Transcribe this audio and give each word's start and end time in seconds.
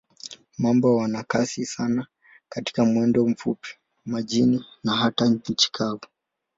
Mamba 0.57 0.89
wana 0.95 1.23
kasi 1.23 1.65
sana 1.65 2.07
katika 2.49 2.85
mwendo 2.85 3.27
mfupi, 3.27 3.69
majini 4.05 4.65
na 4.83 4.95
hata 4.95 5.25
nchi 5.25 5.71
kavu. 5.71 6.01